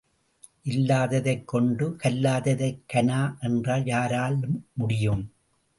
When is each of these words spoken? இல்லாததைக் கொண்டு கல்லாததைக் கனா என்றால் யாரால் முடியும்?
இல்லாததைக் 0.63 1.47
கொண்டு 1.47 1.95
கல்லாததைக் 2.03 2.81
கனா 2.93 3.21
என்றால் 3.39 3.85
யாரால் 3.85 4.39
முடியும்? 4.73 5.23